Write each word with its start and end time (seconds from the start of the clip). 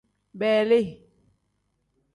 Beeli. 0.39 0.81